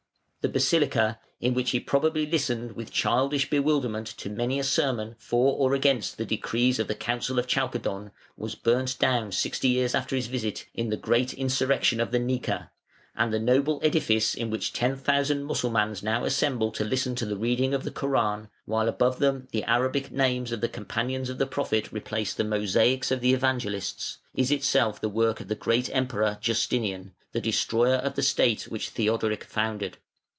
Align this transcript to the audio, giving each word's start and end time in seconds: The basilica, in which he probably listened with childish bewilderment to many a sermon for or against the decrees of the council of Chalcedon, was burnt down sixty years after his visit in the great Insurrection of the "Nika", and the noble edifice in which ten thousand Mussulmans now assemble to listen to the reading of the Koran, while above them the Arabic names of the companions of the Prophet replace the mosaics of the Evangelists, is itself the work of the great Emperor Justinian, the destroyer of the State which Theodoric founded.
The 0.43 0.49
basilica, 0.49 1.19
in 1.39 1.53
which 1.53 1.69
he 1.69 1.79
probably 1.79 2.25
listened 2.25 2.71
with 2.71 2.89
childish 2.91 3.47
bewilderment 3.51 4.07
to 4.17 4.27
many 4.27 4.57
a 4.57 4.63
sermon 4.63 5.13
for 5.19 5.55
or 5.55 5.75
against 5.75 6.17
the 6.17 6.25
decrees 6.25 6.79
of 6.79 6.87
the 6.87 6.95
council 6.95 7.37
of 7.37 7.45
Chalcedon, 7.45 8.09
was 8.35 8.55
burnt 8.55 8.97
down 8.97 9.31
sixty 9.31 9.67
years 9.67 9.93
after 9.93 10.15
his 10.15 10.25
visit 10.25 10.65
in 10.73 10.89
the 10.89 10.97
great 10.97 11.31
Insurrection 11.35 11.99
of 11.99 12.09
the 12.09 12.17
"Nika", 12.17 12.71
and 13.15 13.31
the 13.31 13.37
noble 13.37 13.79
edifice 13.83 14.33
in 14.33 14.49
which 14.49 14.73
ten 14.73 14.95
thousand 14.97 15.43
Mussulmans 15.43 16.01
now 16.01 16.23
assemble 16.25 16.71
to 16.71 16.83
listen 16.83 17.13
to 17.17 17.25
the 17.27 17.37
reading 17.37 17.75
of 17.75 17.83
the 17.83 17.91
Koran, 17.91 18.49
while 18.65 18.87
above 18.87 19.19
them 19.19 19.47
the 19.51 19.63
Arabic 19.65 20.09
names 20.11 20.51
of 20.51 20.59
the 20.61 20.67
companions 20.67 21.29
of 21.29 21.37
the 21.37 21.45
Prophet 21.45 21.91
replace 21.91 22.33
the 22.33 22.43
mosaics 22.43 23.11
of 23.11 23.21
the 23.21 23.35
Evangelists, 23.35 24.17
is 24.33 24.49
itself 24.49 24.99
the 24.99 25.07
work 25.07 25.39
of 25.39 25.49
the 25.49 25.53
great 25.53 25.87
Emperor 25.95 26.39
Justinian, 26.41 27.13
the 27.31 27.39
destroyer 27.41 27.97
of 27.97 28.15
the 28.15 28.23
State 28.23 28.63
which 28.63 28.89
Theodoric 28.89 29.43
founded. 29.43 29.99